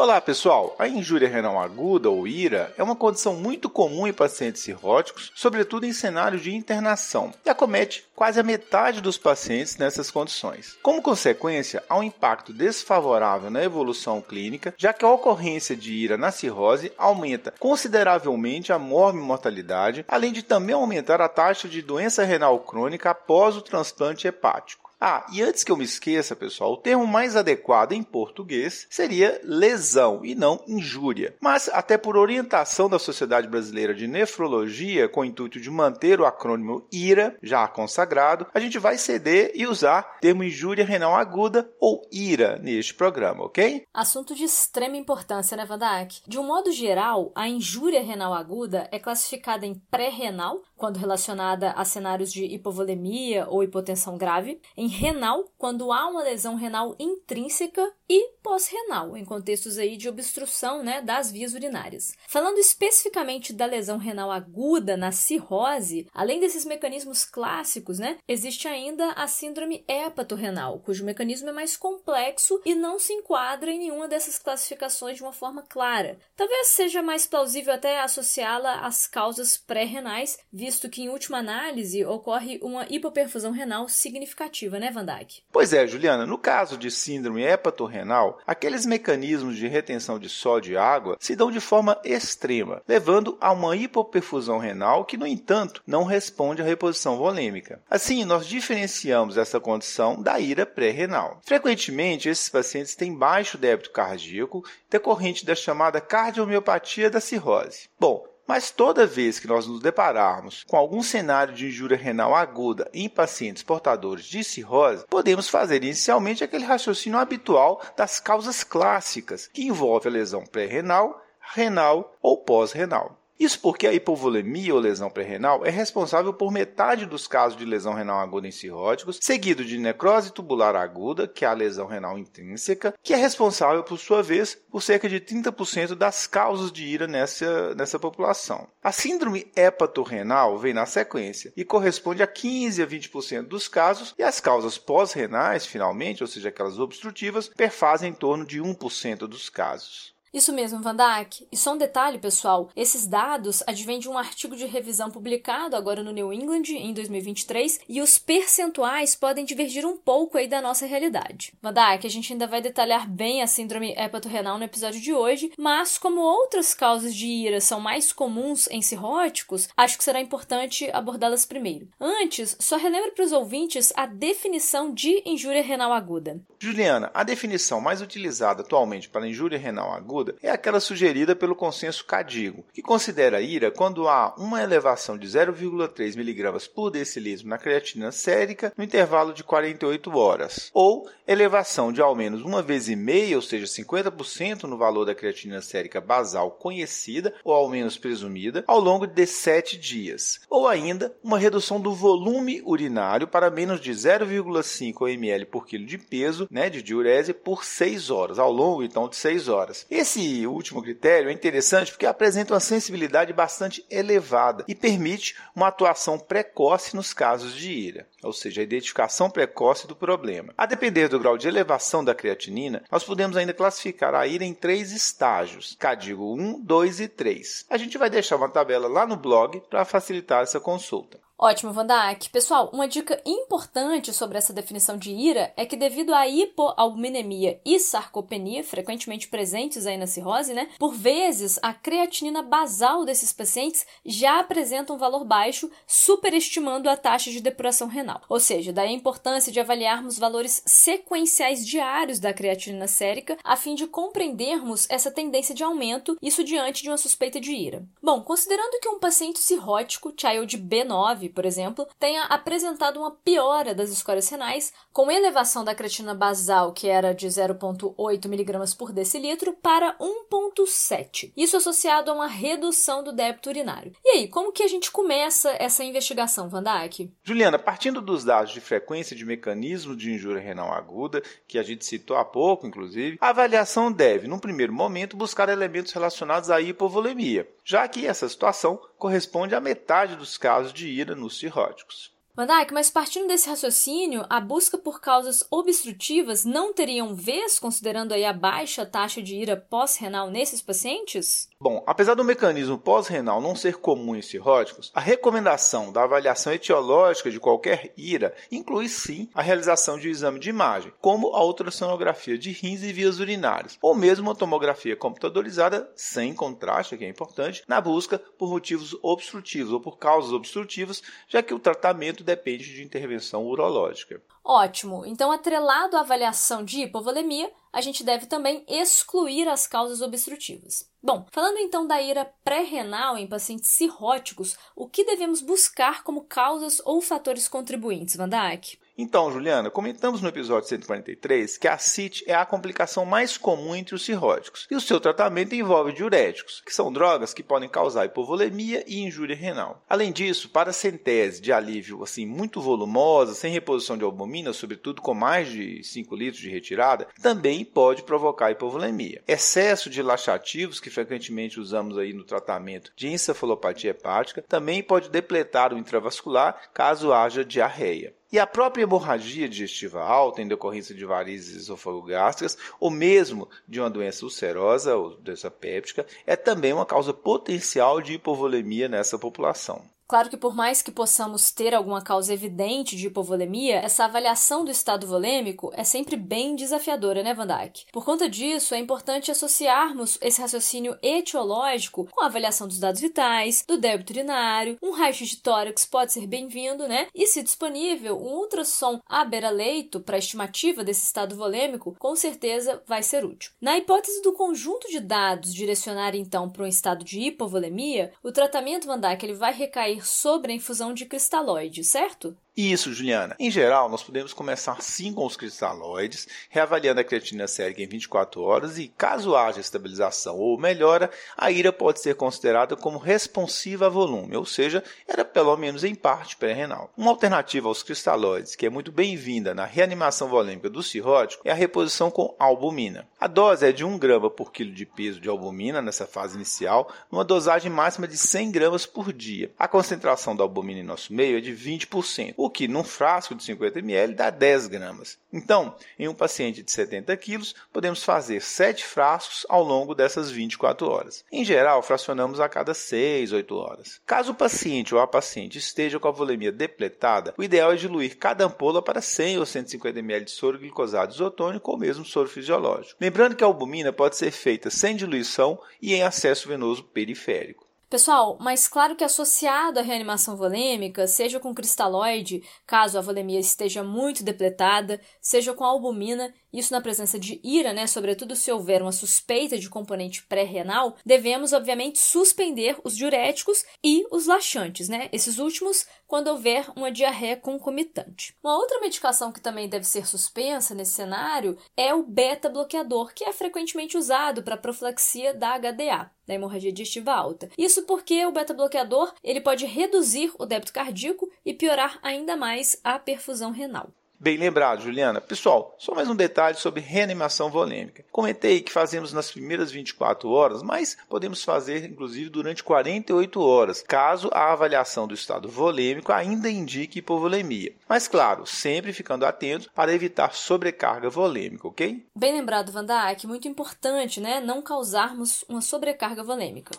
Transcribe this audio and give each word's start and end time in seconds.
Olá 0.00 0.18
pessoal, 0.18 0.74
a 0.78 0.88
injúria 0.88 1.28
renal 1.28 1.60
aguda 1.60 2.08
ou 2.08 2.26
IRA 2.26 2.72
é 2.78 2.82
uma 2.82 2.96
condição 2.96 3.34
muito 3.34 3.68
comum 3.68 4.06
em 4.06 4.14
pacientes 4.14 4.62
cirróticos, 4.62 5.30
sobretudo 5.34 5.84
em 5.84 5.92
cenários 5.92 6.40
de 6.40 6.54
internação, 6.54 7.34
e 7.44 7.50
acomete 7.50 8.06
quase 8.16 8.40
a 8.40 8.42
metade 8.42 9.02
dos 9.02 9.18
pacientes 9.18 9.76
nessas 9.76 10.10
condições. 10.10 10.78
Como 10.82 11.02
consequência, 11.02 11.84
há 11.86 11.98
um 11.98 12.02
impacto 12.02 12.50
desfavorável 12.50 13.50
na 13.50 13.62
evolução 13.62 14.22
clínica, 14.22 14.72
já 14.78 14.90
que 14.94 15.04
a 15.04 15.10
ocorrência 15.10 15.76
de 15.76 15.92
IRA 15.92 16.16
na 16.16 16.32
cirrose 16.32 16.90
aumenta 16.96 17.52
consideravelmente 17.58 18.72
a 18.72 18.78
mortalidade, 18.78 20.06
além 20.08 20.32
de 20.32 20.42
também 20.42 20.74
aumentar 20.74 21.20
a 21.20 21.28
taxa 21.28 21.68
de 21.68 21.82
doença 21.82 22.24
renal 22.24 22.58
crônica 22.60 23.10
após 23.10 23.54
o 23.54 23.60
transplante 23.60 24.26
hepático. 24.26 24.89
Ah, 25.00 25.24
e 25.32 25.40
antes 25.40 25.64
que 25.64 25.72
eu 25.72 25.78
me 25.78 25.84
esqueça, 25.84 26.36
pessoal, 26.36 26.74
o 26.74 26.76
termo 26.76 27.06
mais 27.06 27.34
adequado 27.34 27.92
em 27.92 28.02
português 28.02 28.86
seria 28.90 29.40
lesão 29.42 30.22
e 30.22 30.34
não 30.34 30.62
injúria. 30.68 31.34
Mas, 31.40 31.70
até 31.70 31.96
por 31.96 32.18
orientação 32.18 32.86
da 32.86 32.98
Sociedade 32.98 33.48
Brasileira 33.48 33.94
de 33.94 34.06
Nefrologia, 34.06 35.08
com 35.08 35.20
o 35.22 35.24
intuito 35.24 35.58
de 35.58 35.70
manter 35.70 36.20
o 36.20 36.26
acrônimo 36.26 36.86
IRA 36.92 37.34
já 37.42 37.66
consagrado, 37.66 38.46
a 38.52 38.60
gente 38.60 38.78
vai 38.78 38.98
ceder 38.98 39.52
e 39.54 39.66
usar 39.66 40.18
termo 40.20 40.44
injúria 40.44 40.84
renal 40.84 41.16
aguda 41.16 41.70
ou 41.80 42.02
IRA 42.12 42.58
neste 42.58 42.92
programa, 42.92 43.44
ok? 43.44 43.86
Assunto 43.94 44.34
de 44.34 44.44
extrema 44.44 44.98
importância, 44.98 45.56
né, 45.56 45.64
Vandak? 45.64 46.20
De 46.26 46.38
um 46.38 46.46
modo 46.46 46.70
geral, 46.72 47.32
a 47.34 47.48
injúria 47.48 48.02
renal 48.02 48.34
aguda 48.34 48.86
é 48.92 48.98
classificada 48.98 49.64
em 49.64 49.74
pré-renal, 49.90 50.60
quando 50.76 50.98
relacionada 50.98 51.72
a 51.72 51.84
cenários 51.84 52.30
de 52.30 52.44
hipovolemia 52.44 53.46
ou 53.48 53.62
hipotensão 53.62 54.18
grave, 54.18 54.60
em 54.76 54.89
renal, 54.90 55.50
quando 55.56 55.92
há 55.92 56.06
uma 56.08 56.22
lesão 56.22 56.54
renal 56.54 56.94
intrínseca 56.98 57.82
e 58.12 58.32
pós-renal, 58.42 59.16
em 59.16 59.24
contextos 59.24 59.78
aí 59.78 59.96
de 59.96 60.08
obstrução 60.08 60.82
né, 60.82 61.00
das 61.00 61.30
vias 61.30 61.54
urinárias. 61.54 62.12
Falando 62.26 62.58
especificamente 62.58 63.52
da 63.52 63.66
lesão 63.66 63.98
renal 63.98 64.32
aguda 64.32 64.96
na 64.96 65.12
cirrose, 65.12 66.08
além 66.12 66.40
desses 66.40 66.64
mecanismos 66.64 67.24
clássicos, 67.24 68.00
né, 68.00 68.18
existe 68.26 68.66
ainda 68.66 69.12
a 69.12 69.28
síndrome 69.28 69.84
hepatorrenal, 69.86 70.80
cujo 70.80 71.04
mecanismo 71.04 71.50
é 71.50 71.52
mais 71.52 71.76
complexo 71.76 72.60
e 72.64 72.74
não 72.74 72.98
se 72.98 73.12
enquadra 73.12 73.70
em 73.70 73.78
nenhuma 73.78 74.08
dessas 74.08 74.40
classificações 74.40 75.16
de 75.16 75.22
uma 75.22 75.32
forma 75.32 75.62
clara. 75.62 76.18
Talvez 76.34 76.66
seja 76.66 77.02
mais 77.02 77.28
plausível 77.28 77.72
até 77.72 78.00
associá-la 78.00 78.80
às 78.80 79.06
causas 79.06 79.56
pré-renais, 79.56 80.36
visto 80.52 80.88
que 80.88 81.02
em 81.02 81.08
última 81.08 81.38
análise 81.38 82.04
ocorre 82.04 82.58
uma 82.60 82.86
hipoperfusão 82.90 83.52
renal 83.52 83.88
significativa, 83.88 84.80
né, 84.80 84.90
Van 84.90 85.04
Dijk? 85.04 85.44
Pois 85.52 85.72
é, 85.72 85.86
Juliana, 85.86 86.26
no 86.26 86.38
caso 86.38 86.76
de 86.76 86.90
síndrome 86.90 87.44
hepatorrenal, 87.44 87.99
aqueles 88.46 88.86
mecanismos 88.86 89.56
de 89.56 89.66
retenção 89.66 90.18
de 90.18 90.28
sódio 90.28 90.72
e 90.72 90.76
água 90.76 91.16
se 91.20 91.36
dão 91.36 91.50
de 91.50 91.60
forma 91.60 91.98
extrema, 92.04 92.82
levando 92.86 93.36
a 93.40 93.52
uma 93.52 93.76
hipoperfusão 93.76 94.58
renal 94.58 95.04
que, 95.04 95.16
no 95.16 95.26
entanto, 95.26 95.82
não 95.86 96.04
responde 96.04 96.62
à 96.62 96.64
reposição 96.64 97.16
volêmica. 97.16 97.80
Assim, 97.88 98.24
nós 98.24 98.46
diferenciamos 98.46 99.36
essa 99.36 99.60
condição 99.60 100.20
da 100.20 100.38
ira 100.38 100.64
pré-renal. 100.64 101.40
Frequentemente, 101.42 102.28
esses 102.28 102.48
pacientes 102.48 102.94
têm 102.94 103.14
baixo 103.14 103.58
débito 103.58 103.90
cardíaco 103.90 104.64
decorrente 104.88 105.44
da 105.44 105.54
chamada 105.54 106.00
cardiomiopatia 106.00 107.10
da 107.10 107.20
cirrose. 107.20 107.88
Bom, 107.98 108.29
mas 108.50 108.72
toda 108.72 109.06
vez 109.06 109.38
que 109.38 109.46
nós 109.46 109.64
nos 109.68 109.78
depararmos 109.78 110.64
com 110.66 110.76
algum 110.76 111.04
cenário 111.04 111.54
de 111.54 111.68
injúria 111.68 111.96
renal 111.96 112.34
aguda 112.34 112.90
em 112.92 113.08
pacientes 113.08 113.62
portadores 113.62 114.24
de 114.24 114.42
cirrose, 114.42 115.04
podemos 115.08 115.48
fazer 115.48 115.84
inicialmente 115.84 116.42
aquele 116.42 116.64
raciocínio 116.64 117.20
habitual 117.20 117.80
das 117.96 118.18
causas 118.18 118.64
clássicas, 118.64 119.46
que 119.46 119.62
envolve 119.62 120.08
a 120.08 120.10
lesão 120.10 120.44
pré-renal, 120.44 121.22
renal 121.54 122.16
ou 122.20 122.38
pós-renal. 122.38 123.19
Isso 123.40 123.58
porque 123.58 123.86
a 123.86 123.92
hipovolemia 123.94 124.74
ou 124.74 124.78
lesão 124.78 125.08
pré-renal 125.08 125.64
é 125.64 125.70
responsável 125.70 126.34
por 126.34 126.52
metade 126.52 127.06
dos 127.06 127.26
casos 127.26 127.56
de 127.56 127.64
lesão 127.64 127.94
renal 127.94 128.20
aguda 128.20 128.46
em 128.46 128.50
cirróticos, 128.50 129.18
seguido 129.18 129.64
de 129.64 129.78
necrose 129.78 130.30
tubular 130.30 130.76
aguda, 130.76 131.26
que 131.26 131.42
é 131.42 131.48
a 131.48 131.54
lesão 131.54 131.86
renal 131.86 132.18
intrínseca, 132.18 132.92
que 133.02 133.14
é 133.14 133.16
responsável, 133.16 133.82
por 133.82 133.98
sua 133.98 134.22
vez, 134.22 134.54
por 134.70 134.82
cerca 134.82 135.08
de 135.08 135.18
30% 135.18 135.94
das 135.94 136.26
causas 136.26 136.70
de 136.70 136.84
ira 136.84 137.06
nessa, 137.06 137.74
nessa 137.74 137.98
população. 137.98 138.68
A 138.82 138.92
síndrome 138.92 139.50
hepatorrenal 139.56 140.58
vem 140.58 140.74
na 140.74 140.84
sequência 140.84 141.50
e 141.56 141.64
corresponde 141.64 142.22
a 142.22 142.26
15 142.26 142.82
a 142.82 142.86
20% 142.86 143.44
dos 143.44 143.68
casos, 143.68 144.14
e 144.18 144.22
as 144.22 144.38
causas 144.38 144.76
pós-renais, 144.76 145.64
finalmente, 145.64 146.22
ou 146.22 146.26
seja, 146.26 146.50
aquelas 146.50 146.78
obstrutivas, 146.78 147.48
perfazem 147.48 148.10
em 148.10 148.14
torno 148.14 148.44
de 148.44 148.60
1% 148.60 149.20
dos 149.20 149.48
casos. 149.48 150.19
Isso 150.32 150.52
mesmo, 150.52 150.80
Van 150.80 150.94
Dijk. 150.94 151.48
E 151.50 151.56
só 151.56 151.74
um 151.74 151.76
detalhe, 151.76 152.16
pessoal: 152.16 152.70
esses 152.76 153.04
dados 153.04 153.64
advêm 153.66 153.98
de 153.98 154.08
um 154.08 154.16
artigo 154.16 154.54
de 154.54 154.64
revisão 154.64 155.10
publicado 155.10 155.74
agora 155.74 156.04
no 156.04 156.12
New 156.12 156.32
England 156.32 156.62
em 156.68 156.94
2023 156.94 157.80
e 157.88 158.00
os 158.00 158.16
percentuais 158.16 159.16
podem 159.16 159.44
divergir 159.44 159.84
um 159.84 159.96
pouco 159.96 160.38
aí 160.38 160.46
da 160.46 160.62
nossa 160.62 160.86
realidade. 160.86 161.52
Van 161.60 161.72
Dijk, 161.72 162.06
a 162.06 162.10
gente 162.10 162.32
ainda 162.32 162.46
vai 162.46 162.62
detalhar 162.62 163.10
bem 163.10 163.42
a 163.42 163.46
síndrome 163.48 163.92
hepatorrenal 163.96 164.56
no 164.56 164.64
episódio 164.64 165.00
de 165.00 165.12
hoje, 165.12 165.50
mas 165.58 165.98
como 165.98 166.20
outras 166.20 166.74
causas 166.74 167.12
de 167.12 167.26
ira 167.26 167.60
são 167.60 167.80
mais 167.80 168.12
comuns 168.12 168.68
em 168.70 168.80
cirróticos, 168.80 169.68
acho 169.76 169.98
que 169.98 170.04
será 170.04 170.20
importante 170.20 170.88
abordá-las 170.92 171.44
primeiro. 171.44 171.88
Antes, 172.00 172.56
só 172.60 172.76
relembro 172.76 173.12
para 173.12 173.24
os 173.24 173.32
ouvintes 173.32 173.92
a 173.96 174.06
definição 174.06 174.94
de 174.94 175.22
injúria 175.26 175.62
renal 175.62 175.92
aguda. 175.92 176.40
Juliana, 176.60 177.10
a 177.12 177.24
definição 177.24 177.80
mais 177.80 178.00
utilizada 178.00 178.62
atualmente 178.62 179.08
para 179.08 179.26
injúria 179.26 179.58
renal 179.58 179.92
aguda 179.92 180.19
é 180.42 180.50
aquela 180.50 180.80
sugerida 180.80 181.34
pelo 181.34 181.56
consenso 181.56 182.04
CADIGO, 182.04 182.64
que 182.72 182.82
considera 182.82 183.38
a 183.38 183.40
ira 183.40 183.70
quando 183.70 184.08
há 184.08 184.34
uma 184.36 184.62
elevação 184.62 185.16
de 185.16 185.26
0,3 185.26 186.14
mg 186.14 186.68
por 186.74 186.90
decilitro 186.90 187.48
na 187.48 187.58
creatina 187.58 188.12
sérica 188.12 188.72
no 188.76 188.84
intervalo 188.84 189.32
de 189.32 189.44
48 189.44 190.16
horas, 190.16 190.70
ou 190.74 191.08
elevação 191.26 191.92
de 191.92 192.00
ao 192.00 192.14
menos 192.14 192.42
uma 192.42 192.62
vez 192.62 192.88
e 192.88 192.96
meia, 192.96 193.36
ou 193.36 193.42
seja, 193.42 193.66
50% 193.66 194.64
no 194.64 194.76
valor 194.76 195.04
da 195.04 195.14
creatina 195.14 195.62
sérica 195.62 196.00
basal 196.00 196.50
conhecida 196.50 197.34
ou 197.44 197.54
ao 197.54 197.68
menos 197.68 197.96
presumida, 197.96 198.64
ao 198.66 198.80
longo 198.80 199.06
de 199.06 199.26
7 199.26 199.78
dias, 199.78 200.40
ou 200.50 200.66
ainda 200.66 201.14
uma 201.22 201.38
redução 201.38 201.80
do 201.80 201.94
volume 201.94 202.62
urinário 202.64 203.28
para 203.28 203.50
menos 203.50 203.80
de 203.80 203.92
0,5 203.92 205.08
ml 205.08 205.46
por 205.46 205.66
quilo 205.66 205.86
de 205.86 205.98
peso 205.98 206.48
né, 206.50 206.68
de 206.68 206.82
diurese 206.82 207.32
por 207.32 207.64
6 207.64 208.10
horas, 208.10 208.38
ao 208.38 208.50
longo 208.50 208.82
então 208.82 209.08
de 209.08 209.16
6 209.16 209.48
horas. 209.48 209.86
Esse 209.90 210.09
esse 210.10 210.44
último 210.44 210.82
critério 210.82 211.30
é 211.30 211.32
interessante 211.32 211.92
porque 211.92 212.04
apresenta 212.04 212.52
uma 212.52 212.58
sensibilidade 212.58 213.32
bastante 213.32 213.84
elevada 213.88 214.64
e 214.66 214.74
permite 214.74 215.36
uma 215.54 215.68
atuação 215.68 216.18
precoce 216.18 216.96
nos 216.96 217.14
casos 217.14 217.54
de 217.54 217.70
ira, 217.70 218.08
ou 218.20 218.32
seja, 218.32 218.60
a 218.60 218.64
identificação 218.64 219.30
precoce 219.30 219.86
do 219.86 219.94
problema. 219.94 220.52
A 220.58 220.66
depender 220.66 221.06
do 221.06 221.20
grau 221.20 221.38
de 221.38 221.46
elevação 221.46 222.04
da 222.04 222.12
creatinina, 222.12 222.82
nós 222.90 223.04
podemos 223.04 223.36
ainda 223.36 223.54
classificar 223.54 224.12
a 224.12 224.26
ira 224.26 224.44
em 224.44 224.52
três 224.52 224.90
estágios: 224.90 225.76
CADIGO 225.78 226.34
1, 226.34 226.60
2 226.60 227.00
e 227.00 227.08
3. 227.08 227.66
A 227.70 227.76
gente 227.76 227.96
vai 227.96 228.10
deixar 228.10 228.34
uma 228.34 228.48
tabela 228.48 228.88
lá 228.88 229.06
no 229.06 229.16
blog 229.16 229.62
para 229.70 229.84
facilitar 229.84 230.42
essa 230.42 230.58
consulta. 230.58 231.20
Ótimo, 231.42 231.72
Vandak. 231.72 232.28
Pessoal, 232.28 232.68
uma 232.70 232.86
dica 232.86 233.18
importante 233.24 234.12
sobre 234.12 234.36
essa 234.36 234.52
definição 234.52 234.98
de 234.98 235.10
ira 235.10 235.54
é 235.56 235.64
que 235.64 235.74
devido 235.74 236.12
à 236.12 236.28
hipoalbuminemia 236.28 237.58
e 237.64 237.80
sarcopenia, 237.80 238.62
frequentemente 238.62 239.26
presentes 239.26 239.86
aí 239.86 239.96
na 239.96 240.06
cirrose, 240.06 240.52
né? 240.52 240.68
Por 240.78 240.92
vezes, 240.92 241.58
a 241.62 241.72
creatinina 241.72 242.42
basal 242.42 243.06
desses 243.06 243.32
pacientes 243.32 243.86
já 244.04 244.38
apresenta 244.38 244.92
um 244.92 244.98
valor 244.98 245.24
baixo, 245.24 245.70
superestimando 245.86 246.90
a 246.90 246.96
taxa 246.96 247.30
de 247.30 247.40
depuração 247.40 247.88
renal. 247.88 248.20
Ou 248.28 248.38
seja, 248.38 248.70
daí 248.70 248.90
a 248.90 248.92
importância 248.92 249.50
de 249.50 249.58
avaliarmos 249.58 250.18
valores 250.18 250.62
sequenciais 250.66 251.66
diários 251.66 252.20
da 252.20 252.34
creatinina 252.34 252.86
sérica 252.86 253.38
a 253.42 253.56
fim 253.56 253.74
de 253.74 253.86
compreendermos 253.86 254.86
essa 254.90 255.10
tendência 255.10 255.54
de 255.54 255.64
aumento, 255.64 256.18
isso 256.20 256.44
diante 256.44 256.82
de 256.82 256.90
uma 256.90 256.98
suspeita 256.98 257.40
de 257.40 257.52
ira. 257.52 257.82
Bom, 258.02 258.20
considerando 258.20 258.78
que 258.78 258.90
um 258.90 258.98
paciente 258.98 259.38
cirrótico, 259.38 260.12
child 260.14 260.58
B9, 260.58 261.29
por 261.30 261.46
exemplo, 261.46 261.86
tenha 261.98 262.24
apresentado 262.24 262.98
uma 262.98 263.10
piora 263.10 263.74
das 263.74 263.90
escórias 263.90 264.28
renais, 264.28 264.72
com 264.92 265.10
elevação 265.10 265.64
da 265.64 265.74
creatina 265.74 266.14
basal, 266.14 266.72
que 266.72 266.88
era 266.88 267.14
de 267.14 267.26
0,8 267.26 268.24
mg 268.26 268.76
por 268.76 268.92
decilitro, 268.92 269.52
para 269.52 269.96
1,7. 269.98 271.32
Isso 271.36 271.56
associado 271.56 272.10
a 272.10 272.14
uma 272.14 272.26
redução 272.26 273.02
do 273.02 273.12
débito 273.12 273.48
urinário. 273.48 273.92
E 274.04 274.16
aí, 274.16 274.28
como 274.28 274.52
que 274.52 274.62
a 274.62 274.68
gente 274.68 274.90
começa 274.90 275.50
essa 275.58 275.84
investigação, 275.84 276.48
Van 276.48 276.62
Dijk? 276.62 277.12
Juliana, 277.22 277.58
partindo 277.58 278.00
dos 278.00 278.24
dados 278.24 278.52
de 278.52 278.60
frequência 278.60 279.16
de 279.16 279.24
mecanismo 279.24 279.96
de 279.96 280.12
injúria 280.12 280.42
renal 280.42 280.72
aguda, 280.72 281.22
que 281.46 281.58
a 281.58 281.62
gente 281.62 281.84
citou 281.84 282.16
há 282.16 282.24
pouco, 282.24 282.66
inclusive, 282.66 283.18
a 283.20 283.28
avaliação 283.28 283.92
deve, 283.92 284.26
num 284.26 284.38
primeiro 284.38 284.72
momento, 284.72 285.16
buscar 285.16 285.48
elementos 285.48 285.92
relacionados 285.92 286.50
à 286.50 286.60
hipovolemia, 286.60 287.48
já 287.64 287.86
que 287.88 288.06
essa 288.06 288.28
situação 288.28 288.76
corresponde 288.96 289.54
à 289.54 289.60
metade 289.60 290.16
dos 290.16 290.36
casos 290.38 290.72
de 290.72 290.88
ira 290.88 291.14
nos 291.14 291.38
cirróticos. 291.38 292.12
Mandak, 292.36 292.72
mas 292.72 292.88
partindo 292.88 293.26
desse 293.26 293.50
raciocínio, 293.50 294.24
a 294.30 294.40
busca 294.40 294.78
por 294.78 295.00
causas 295.00 295.44
obstrutivas 295.50 296.44
não 296.44 296.72
teriam 296.72 297.12
vez, 297.12 297.58
considerando 297.58 298.12
aí 298.12 298.24
a 298.24 298.32
baixa 298.32 298.86
taxa 298.86 299.20
de 299.20 299.34
ira 299.34 299.56
pós-renal 299.56 300.30
nesses 300.30 300.62
pacientes? 300.62 301.48
Bom, 301.60 301.82
apesar 301.86 302.14
do 302.14 302.24
mecanismo 302.24 302.78
pós-renal 302.78 303.40
não 303.40 303.56
ser 303.56 303.78
comum 303.78 304.14
em 304.14 304.22
cirróticos, 304.22 304.92
a 304.94 305.00
recomendação 305.00 305.92
da 305.92 306.04
avaliação 306.04 306.52
etiológica 306.52 307.30
de 307.30 307.40
qualquer 307.40 307.92
ira 307.96 308.32
inclui 308.50 308.88
sim 308.88 309.28
a 309.34 309.42
realização 309.42 309.98
de 309.98 310.08
um 310.08 310.10
exame 310.10 310.38
de 310.38 310.48
imagem, 310.48 310.92
como 311.00 311.34
a 311.34 311.44
ultrassonografia 311.44 312.38
de 312.38 312.52
rins 312.52 312.82
e 312.82 312.92
vias 312.92 313.18
urinárias, 313.18 313.76
ou 313.82 313.94
mesmo 313.94 314.30
a 314.30 314.34
tomografia 314.36 314.96
computadorizada 314.96 315.90
sem 315.96 316.32
contraste, 316.32 316.96
que 316.96 317.04
é 317.04 317.08
importante, 317.08 317.64
na 317.66 317.80
busca 317.80 318.18
por 318.38 318.48
motivos 318.48 318.96
obstrutivos 319.02 319.72
ou 319.72 319.80
por 319.80 319.98
causas 319.98 320.32
obstrutivas, 320.32 321.02
já 321.28 321.42
que 321.42 321.52
o 321.52 321.58
tratamento 321.58 322.24
depende 322.30 322.74
de 322.74 322.82
intervenção 322.82 323.46
urológica. 323.46 324.22
Ótimo! 324.42 325.04
Então, 325.04 325.30
atrelado 325.30 325.96
à 325.96 326.00
avaliação 326.00 326.64
de 326.64 326.80
hipovolemia, 326.80 327.50
a 327.72 327.80
gente 327.80 328.02
deve 328.02 328.26
também 328.26 328.64
excluir 328.66 329.46
as 329.48 329.66
causas 329.66 330.00
obstrutivas. 330.00 330.90
Bom, 331.02 331.26
falando 331.30 331.58
então 331.58 331.86
da 331.86 332.00
ira 332.00 332.24
pré-renal 332.42 333.16
em 333.16 333.26
pacientes 333.26 333.70
cirróticos, 333.70 334.56
o 334.74 334.88
que 334.88 335.04
devemos 335.04 335.40
buscar 335.40 336.02
como 336.02 336.24
causas 336.24 336.80
ou 336.84 337.00
fatores 337.00 337.48
contribuintes, 337.48 338.16
Van 338.16 338.28
Dijk? 338.28 338.79
Então, 339.02 339.32
Juliana, 339.32 339.70
comentamos 339.70 340.20
no 340.20 340.28
episódio 340.28 340.68
143 340.68 341.56
que 341.56 341.66
a 341.66 341.78
CIT 341.78 342.22
é 342.26 342.34
a 342.34 342.44
complicação 342.44 343.06
mais 343.06 343.38
comum 343.38 343.74
entre 343.74 343.94
os 343.94 344.04
cirróticos 344.04 344.66
e 344.70 344.76
o 344.76 344.80
seu 344.80 345.00
tratamento 345.00 345.54
envolve 345.54 345.94
diuréticos, 345.94 346.60
que 346.66 346.74
são 346.74 346.92
drogas 346.92 347.32
que 347.32 347.42
podem 347.42 347.66
causar 347.66 348.04
hipovolemia 348.04 348.84
e 348.86 349.00
injúria 349.00 349.34
renal. 349.34 349.82
Além 349.88 350.12
disso, 350.12 350.50
para 350.50 350.70
centese 350.70 351.40
de 351.40 351.50
alívio 351.50 352.02
assim 352.02 352.26
muito 352.26 352.60
volumosa, 352.60 353.32
sem 353.32 353.50
reposição 353.50 353.96
de 353.96 354.04
albumina, 354.04 354.52
sobretudo 354.52 355.00
com 355.00 355.14
mais 355.14 355.48
de 355.48 355.82
5 355.82 356.14
litros 356.14 356.42
de 356.42 356.50
retirada, 356.50 357.08
também 357.22 357.64
pode 357.64 358.02
provocar 358.02 358.50
hipovolemia. 358.50 359.22
Excesso 359.26 359.88
de 359.88 360.02
laxativos, 360.02 360.78
que 360.78 360.90
frequentemente 360.90 361.58
usamos 361.58 361.96
aí 361.96 362.12
no 362.12 362.22
tratamento 362.22 362.92
de 362.94 363.08
encefalopatia 363.08 363.92
hepática, 363.92 364.44
também 364.46 364.82
pode 364.82 365.08
depletar 365.08 365.72
o 365.72 365.78
intravascular 365.78 366.68
caso 366.74 367.14
haja 367.14 367.42
diarreia. 367.42 368.14
E 368.32 368.38
a 368.38 368.46
própria 368.46 368.84
hemorragia 368.84 369.48
digestiva 369.48 370.02
alta, 370.02 370.40
em 370.40 370.46
decorrência 370.46 370.94
de 370.94 371.04
varizes 371.04 371.56
esofagogástricas, 371.56 372.56
ou 372.78 372.88
mesmo 372.88 373.48
de 373.66 373.80
uma 373.80 373.90
doença 373.90 374.24
ulcerosa 374.24 374.94
ou 374.94 375.16
doença 375.16 375.50
péptica, 375.50 376.06
é 376.24 376.36
também 376.36 376.72
uma 376.72 376.86
causa 376.86 377.12
potencial 377.12 378.00
de 378.00 378.14
hipovolemia 378.14 378.88
nessa 378.88 379.18
população. 379.18 379.84
Claro 380.10 380.28
que 380.28 380.36
por 380.36 380.56
mais 380.56 380.82
que 380.82 380.90
possamos 380.90 381.52
ter 381.52 381.72
alguma 381.72 382.02
causa 382.02 382.34
evidente 382.34 382.96
de 382.96 383.06
hipovolemia, 383.06 383.76
essa 383.76 384.06
avaliação 384.06 384.64
do 384.64 384.70
estado 384.72 385.06
volêmico 385.06 385.70
é 385.72 385.84
sempre 385.84 386.16
bem 386.16 386.56
desafiadora, 386.56 387.22
né, 387.22 387.32
Van? 387.32 387.46
Por 387.92 388.04
conta 388.04 388.28
disso, 388.28 388.74
é 388.74 388.78
importante 388.78 389.30
associarmos 389.30 390.18
esse 390.20 390.40
raciocínio 390.40 390.98
etiológico 391.00 392.08
com 392.10 392.24
a 392.24 392.26
avaliação 392.26 392.66
dos 392.66 392.80
dados 392.80 393.00
vitais, 393.00 393.64
do 393.68 393.78
débito 393.78 394.12
urinário, 394.12 394.76
um 394.82 394.90
raio-x 394.90 395.28
de 395.28 395.36
tórax 395.36 395.84
pode 395.84 396.12
ser 396.12 396.26
bem-vindo, 396.26 396.88
né? 396.88 397.06
E 397.14 397.28
se 397.28 397.40
disponível, 397.40 398.20
um 398.20 398.34
ultrassom 398.34 399.00
à 399.06 399.24
beira-leito 399.24 400.00
para 400.00 400.18
estimativa 400.18 400.82
desse 400.82 401.04
estado 401.04 401.36
volêmico, 401.36 401.94
com 402.00 402.16
certeza 402.16 402.82
vai 402.84 403.04
ser 403.04 403.24
útil. 403.24 403.52
Na 403.60 403.78
hipótese 403.78 404.20
do 404.22 404.32
conjunto 404.32 404.88
de 404.88 404.98
dados 404.98 405.54
direcionar 405.54 406.16
então 406.16 406.50
para 406.50 406.64
um 406.64 406.68
estado 406.68 407.04
de 407.04 407.20
hipovolemia, 407.20 408.12
o 408.24 408.32
tratamento 408.32 408.88
Van 408.88 409.00
ele 409.22 409.34
vai 409.34 409.52
recair 409.52 409.99
sobre 410.00 410.52
a 410.52 410.54
infusão 410.54 410.92
de 410.92 411.06
cristalóide, 411.06 411.84
certo? 411.84 412.36
Isso, 412.56 412.92
Juliana. 412.92 413.36
Em 413.38 413.50
geral, 413.50 413.88
nós 413.88 414.02
podemos 414.02 414.32
começar 414.32 414.82
sim 414.82 415.12
com 415.12 415.24
os 415.24 415.36
cristalóides, 415.36 416.26
reavaliando 416.48 417.00
a 417.00 417.04
creatina 417.04 417.46
sérica 417.46 417.80
em 417.80 417.86
24 417.86 418.42
horas 418.42 418.76
e, 418.76 418.88
caso 418.88 419.36
haja 419.36 419.60
estabilização 419.60 420.36
ou 420.36 420.58
melhora, 420.58 421.10
a 421.36 421.50
ira 421.50 421.72
pode 421.72 422.00
ser 422.00 422.16
considerada 422.16 422.76
como 422.76 422.98
responsiva 422.98 423.86
a 423.86 423.88
volume, 423.88 424.36
ou 424.36 424.44
seja, 424.44 424.82
era 425.06 425.24
pelo 425.24 425.56
menos 425.56 425.84
em 425.84 425.94
parte 425.94 426.36
pré-renal. 426.36 426.92
Uma 426.96 427.10
alternativa 427.10 427.68
aos 427.68 427.84
cristalóides, 427.84 428.56
que 428.56 428.66
é 428.66 428.70
muito 428.70 428.90
bem-vinda 428.90 429.54
na 429.54 429.64
reanimação 429.64 430.28
volêmica 430.28 430.68
do 430.68 430.82
cirrótico, 430.82 431.42
é 431.46 431.52
a 431.52 431.54
reposição 431.54 432.10
com 432.10 432.34
albumina. 432.38 433.08
A 433.18 433.28
dose 433.28 433.64
é 433.64 433.70
de 433.70 433.84
1 433.84 433.96
grama 433.96 434.28
por 434.28 434.50
quilo 434.52 434.72
de 434.72 434.84
peso 434.84 435.20
de 435.20 435.28
albumina 435.28 435.80
nessa 435.80 436.06
fase 436.06 436.34
inicial, 436.34 436.92
numa 437.12 437.24
dosagem 437.24 437.70
máxima 437.70 438.08
de 438.08 438.18
100 438.18 438.50
gramas 438.50 438.86
por 438.86 439.12
dia. 439.12 439.52
A 439.56 439.68
concentração 439.68 440.34
da 440.34 440.42
albumina 440.42 440.80
em 440.80 440.84
nosso 440.84 441.14
meio 441.14 441.38
é 441.38 441.40
de 441.40 441.52
20%, 441.52 442.34
o 442.42 442.48
que 442.48 442.66
num 442.66 442.82
frasco 442.82 443.34
de 443.34 443.44
50 443.44 443.80
ml 443.80 444.14
dá 444.14 444.30
10 444.30 444.68
gramas. 444.68 445.18
Então, 445.30 445.76
em 445.98 446.08
um 446.08 446.14
paciente 446.14 446.62
de 446.62 446.72
70 446.72 447.14
quilos, 447.18 447.54
podemos 447.70 448.02
fazer 448.02 448.40
7 448.40 448.82
frascos 448.82 449.44
ao 449.46 449.62
longo 449.62 449.94
dessas 449.94 450.30
24 450.30 450.88
horas. 450.88 451.22
Em 451.30 451.44
geral, 451.44 451.82
fracionamos 451.82 452.40
a 452.40 452.48
cada 452.48 452.72
6, 452.72 453.32
8 453.32 453.54
horas. 453.54 454.00
Caso 454.06 454.32
o 454.32 454.34
paciente 454.34 454.94
ou 454.94 455.00
a 455.02 455.06
paciente 455.06 455.58
esteja 455.58 456.00
com 456.00 456.08
a 456.08 456.12
volemia 456.12 456.50
depletada, 456.50 457.34
o 457.36 457.42
ideal 457.42 457.72
é 457.72 457.76
diluir 457.76 458.16
cada 458.16 458.46
ampola 458.46 458.80
para 458.80 459.02
100 459.02 459.38
ou 459.38 459.44
150 459.44 459.98
ml 459.98 460.24
de 460.24 460.30
soro 460.30 460.58
glicosado 460.58 461.12
isotônico 461.12 461.70
ou 461.70 461.76
mesmo 461.76 462.06
soro 462.06 462.28
fisiológico. 462.28 462.96
Lembrando 462.98 463.36
que 463.36 463.44
a 463.44 463.46
albumina 463.46 463.92
pode 463.92 464.16
ser 464.16 464.30
feita 464.30 464.70
sem 464.70 464.96
diluição 464.96 465.60
e 465.82 465.92
em 465.92 466.02
acesso 466.02 466.48
venoso 466.48 466.84
periférico. 466.84 467.69
Pessoal, 467.90 468.38
mas 468.40 468.68
claro 468.68 468.94
que 468.94 469.02
associado 469.02 469.80
à 469.80 469.82
reanimação 469.82 470.36
volêmica, 470.36 471.08
seja 471.08 471.40
com 471.40 471.52
cristalóide, 471.52 472.40
caso 472.64 472.96
a 472.96 473.00
volemia 473.00 473.40
esteja 473.40 473.82
muito 473.82 474.22
depletada, 474.22 475.00
seja 475.20 475.52
com 475.54 475.64
albumina, 475.64 476.32
isso 476.52 476.72
na 476.72 476.80
presença 476.80 477.18
de 477.18 477.40
ira, 477.42 477.72
né, 477.72 477.86
sobretudo 477.86 478.34
se 478.36 478.50
houver 478.50 478.82
uma 478.82 478.92
suspeita 478.92 479.58
de 479.58 479.68
componente 479.68 480.22
pré-renal, 480.24 480.96
devemos 481.04 481.52
obviamente 481.52 481.98
suspender 481.98 482.76
os 482.84 482.96
diuréticos 482.96 483.64
e 483.82 484.04
os 484.10 484.26
laxantes, 484.26 484.88
né? 484.88 485.08
Esses 485.12 485.38
últimos 485.38 485.86
quando 486.10 486.26
houver 486.26 486.66
uma 486.74 486.90
diarreia 486.90 487.36
concomitante. 487.36 488.36
Uma 488.42 488.56
outra 488.56 488.80
medicação 488.80 489.30
que 489.30 489.40
também 489.40 489.68
deve 489.68 489.86
ser 489.86 490.06
suspensa 490.06 490.74
nesse 490.74 490.92
cenário 490.92 491.56
é 491.76 491.94
o 491.94 492.02
beta-bloqueador, 492.02 493.14
que 493.14 493.22
é 493.22 493.32
frequentemente 493.32 493.96
usado 493.96 494.42
para 494.42 494.56
profilaxia 494.56 495.32
da 495.32 495.56
HDA, 495.56 496.10
da 496.26 496.34
hemorragia 496.34 496.72
digestiva 496.72 497.12
alta. 497.12 497.48
Isso 497.56 497.84
porque 497.84 498.26
o 498.26 498.32
beta-bloqueador 498.32 499.14
ele 499.22 499.40
pode 499.40 499.66
reduzir 499.66 500.32
o 500.36 500.44
débito 500.44 500.72
cardíaco 500.72 501.30
e 501.46 501.54
piorar 501.54 502.00
ainda 502.02 502.36
mais 502.36 502.80
a 502.82 502.98
perfusão 502.98 503.52
renal. 503.52 503.92
Bem 504.22 504.36
lembrado, 504.36 504.82
Juliana. 504.82 505.18
Pessoal, 505.18 505.74
só 505.78 505.94
mais 505.94 506.06
um 506.06 506.14
detalhe 506.14 506.54
sobre 506.58 506.82
reanimação 506.82 507.48
volêmica. 507.48 508.04
Comentei 508.12 508.60
que 508.60 508.70
fazemos 508.70 509.14
nas 509.14 509.30
primeiras 509.30 509.72
24 509.72 510.28
horas, 510.28 510.62
mas 510.62 510.94
podemos 511.08 511.42
fazer 511.42 511.86
inclusive 511.86 512.28
durante 512.28 512.62
48 512.62 513.40
horas, 513.40 513.82
caso 513.82 514.28
a 514.30 514.52
avaliação 514.52 515.08
do 515.08 515.14
estado 515.14 515.48
volêmico 515.48 516.12
ainda 516.12 516.50
indique 516.50 516.98
hipovolemia. 516.98 517.72
Mas 517.88 518.06
claro, 518.06 518.44
sempre 518.44 518.92
ficando 518.92 519.24
atento 519.24 519.70
para 519.74 519.94
evitar 519.94 520.34
sobrecarga 520.34 521.08
volêmica, 521.08 521.66
ok? 521.66 522.04
Bem 522.14 522.34
lembrado, 522.34 522.70
Van 522.70 522.84
Dijk, 522.84 523.26
muito 523.26 523.48
importante, 523.48 524.20
né, 524.20 524.38
não 524.38 524.60
causarmos 524.60 525.46
uma 525.48 525.62
sobrecarga 525.62 526.22
volêmica. 526.22 526.72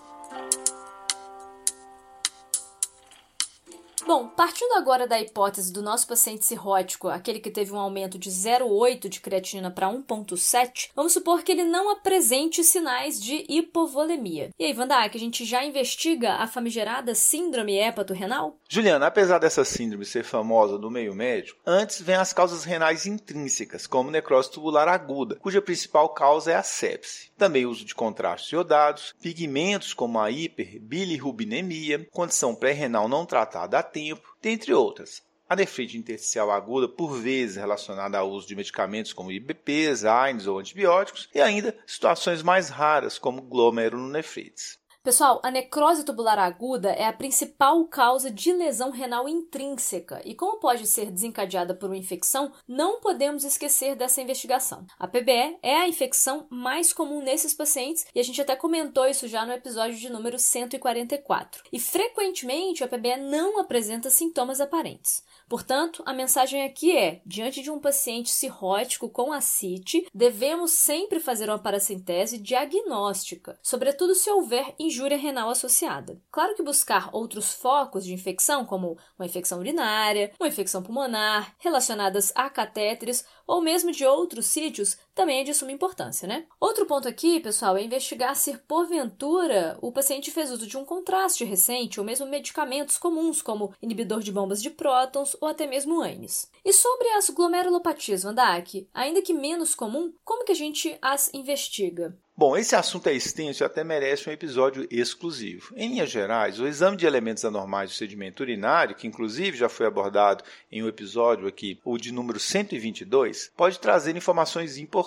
Bom, 4.05 4.27
partindo 4.27 4.73
agora 4.73 5.07
da 5.07 5.19
hipótese 5.19 5.71
do 5.71 5.81
nosso 5.81 6.07
paciente 6.07 6.45
cirrótico, 6.45 7.07
aquele 7.07 7.39
que 7.39 7.51
teve 7.51 7.71
um 7.71 7.79
aumento 7.79 8.17
de 8.17 8.29
0,8 8.29 9.07
de 9.07 9.19
creatinina 9.19 9.69
para 9.69 9.87
1,7, 9.87 10.89
vamos 10.95 11.13
supor 11.13 11.43
que 11.43 11.51
ele 11.51 11.63
não 11.63 11.89
apresente 11.89 12.63
sinais 12.63 13.21
de 13.21 13.45
hipovolemia. 13.47 14.49
E 14.57 14.65
aí, 14.65 14.77
Wanda, 14.77 15.07
que 15.09 15.17
a 15.17 15.19
gente 15.19 15.45
já 15.45 15.63
investiga 15.63 16.33
a 16.33 16.47
famigerada 16.47 17.13
síndrome 17.13 17.77
hepato-renal? 17.77 18.57
Juliana, 18.67 19.07
apesar 19.07 19.37
dessa 19.37 19.63
síndrome 19.63 20.05
ser 20.05 20.23
famosa 20.23 20.77
no 20.77 20.89
meio 20.89 21.13
médico, 21.13 21.59
antes 21.65 22.01
vem 22.01 22.15
as 22.15 22.33
causas 22.33 22.63
renais 22.63 23.05
intrínsecas, 23.05 23.85
como 23.85 24.11
necrose 24.11 24.51
tubular 24.51 24.87
aguda, 24.87 25.35
cuja 25.35 25.61
principal 25.61 26.09
causa 26.09 26.51
é 26.51 26.55
a 26.55 26.63
sepse. 26.63 27.29
Também 27.37 27.65
uso 27.65 27.85
de 27.85 27.95
contrastes 27.95 28.51
iodados, 28.51 29.13
pigmentos 29.21 29.93
como 29.93 30.19
a 30.19 30.31
hiperbilirrubinemia, 30.31 32.07
condição 32.11 32.55
pré-renal 32.55 33.07
não 33.07 33.25
tratada 33.25 33.79
tempo, 33.91 34.35
dentre 34.41 34.73
outras. 34.73 35.21
A 35.47 35.55
nefrite 35.55 35.97
intersticial 35.97 36.49
aguda, 36.49 36.87
por 36.87 37.11
vezes 37.11 37.57
relacionada 37.57 38.17
ao 38.17 38.31
uso 38.31 38.47
de 38.47 38.55
medicamentos 38.55 39.11
como 39.11 39.31
IBPs, 39.31 40.05
AINES 40.05 40.47
ou 40.47 40.57
antibióticos, 40.57 41.29
e 41.35 41.41
ainda 41.41 41.77
situações 41.85 42.41
mais 42.41 42.69
raras, 42.69 43.19
como 43.19 43.41
glomerulonefrites. 43.41 44.80
Pessoal, 45.03 45.41
a 45.43 45.49
necrose 45.49 46.05
tubular 46.05 46.37
aguda 46.37 46.91
é 46.91 47.05
a 47.05 47.11
principal 47.11 47.83
causa 47.85 48.29
de 48.29 48.53
lesão 48.53 48.91
renal 48.91 49.27
intrínseca 49.27 50.21
e, 50.23 50.35
como 50.35 50.59
pode 50.59 50.85
ser 50.85 51.09
desencadeada 51.09 51.73
por 51.73 51.87
uma 51.87 51.97
infecção, 51.97 52.51
não 52.67 52.99
podemos 52.99 53.43
esquecer 53.43 53.95
dessa 53.95 54.21
investigação. 54.21 54.85
A 54.99 55.07
PBE 55.07 55.57
é 55.63 55.77
a 55.77 55.87
infecção 55.87 56.45
mais 56.51 56.93
comum 56.93 57.19
nesses 57.19 57.51
pacientes 57.51 58.05
e 58.13 58.19
a 58.19 58.23
gente 58.23 58.39
até 58.43 58.55
comentou 58.55 59.07
isso 59.07 59.27
já 59.27 59.43
no 59.43 59.53
episódio 59.53 59.97
de 59.97 60.07
número 60.07 60.37
144. 60.37 61.63
E 61.73 61.79
frequentemente 61.79 62.83
a 62.83 62.87
PBE 62.87 63.17
não 63.21 63.59
apresenta 63.59 64.11
sintomas 64.11 64.61
aparentes. 64.61 65.23
Portanto, 65.49 66.01
a 66.05 66.13
mensagem 66.13 66.63
aqui 66.63 66.95
é: 66.95 67.21
diante 67.25 67.61
de 67.61 67.69
um 67.69 67.79
paciente 67.79 68.29
cirrótico 68.29 69.09
com 69.09 69.33
ascite, 69.33 70.07
devemos 70.13 70.71
sempre 70.71 71.19
fazer 71.19 71.49
uma 71.49 71.59
paracentese 71.59 72.37
diagnóstica, 72.37 73.59
sobretudo 73.61 74.15
se 74.15 74.29
houver 74.29 74.73
injúria 74.91 75.17
renal 75.17 75.49
associada. 75.49 76.21
Claro 76.29 76.53
que 76.53 76.61
buscar 76.61 77.09
outros 77.13 77.53
focos 77.53 78.03
de 78.03 78.13
infecção, 78.13 78.65
como 78.65 78.97
uma 79.17 79.25
infecção 79.25 79.59
urinária, 79.59 80.31
uma 80.39 80.49
infecção 80.49 80.83
pulmonar, 80.83 81.55
relacionadas 81.57 82.31
a 82.35 82.49
catéteres 82.49 83.25
ou 83.47 83.61
mesmo 83.61 83.91
de 83.91 84.05
outros 84.05 84.45
sítios, 84.45 84.97
também 85.13 85.41
é 85.41 85.43
de 85.43 85.53
suma 85.53 85.71
importância, 85.71 86.27
né? 86.27 86.45
Outro 86.59 86.85
ponto 86.85 87.07
aqui, 87.07 87.39
pessoal, 87.39 87.77
é 87.77 87.83
investigar 87.83 88.35
se 88.35 88.57
porventura 88.59 89.77
o 89.81 89.91
paciente 89.91 90.31
fez 90.31 90.51
uso 90.51 90.67
de 90.67 90.77
um 90.77 90.85
contraste 90.85 91.43
recente 91.43 91.99
ou 91.99 92.05
mesmo 92.05 92.25
medicamentos 92.25 92.97
comuns, 92.97 93.41
como 93.41 93.73
inibidor 93.81 94.21
de 94.21 94.31
bombas 94.31 94.61
de 94.61 94.69
prótons 94.69 95.35
ou 95.41 95.47
até 95.47 95.67
mesmo 95.67 96.01
ANES. 96.01 96.49
E 96.63 96.71
sobre 96.71 97.09
as 97.09 97.29
glomerulopatias, 97.29 98.23
Vandak, 98.23 98.87
ainda 98.93 99.21
que 99.21 99.33
menos 99.33 99.75
comum, 99.75 100.13
como 100.23 100.45
que 100.45 100.51
a 100.51 100.55
gente 100.55 100.97
as 101.01 101.33
investiga? 101.33 102.17
Bom, 102.35 102.57
esse 102.57 102.75
assunto 102.75 103.07
é 103.07 103.13
extenso 103.13 103.61
e 103.61 103.65
até 103.65 103.83
merece 103.83 104.27
um 104.27 104.33
episódio 104.33 104.87
exclusivo. 104.89 105.75
Em 105.75 105.89
linhas 105.89 106.09
gerais, 106.09 106.59
o 106.59 106.65
exame 106.65 106.97
de 106.97 107.05
elementos 107.05 107.45
anormais 107.45 107.91
do 107.91 107.95
sedimento 107.95 108.41
urinário, 108.41 108.95
que 108.95 109.05
inclusive 109.05 109.55
já 109.55 109.69
foi 109.69 109.85
abordado 109.85 110.43
em 110.71 110.81
um 110.81 110.87
episódio 110.87 111.47
aqui, 111.47 111.79
o 111.85 111.99
de 111.99 112.11
número 112.11 112.39
122, 112.39 113.51
pode 113.55 113.77
trazer 113.79 114.15
informações 114.15 114.79
importantes, 114.79 115.00